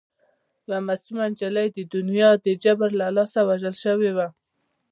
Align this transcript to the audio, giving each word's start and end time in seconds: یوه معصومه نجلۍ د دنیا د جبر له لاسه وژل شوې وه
یوه 0.67 0.79
معصومه 0.87 1.23
نجلۍ 1.31 1.67
د 1.71 1.79
دنیا 1.95 2.29
د 2.45 2.47
جبر 2.63 2.89
له 3.01 3.07
لاسه 3.17 3.39
وژل 3.49 3.75
شوې 3.83 4.11
وه 4.17 4.27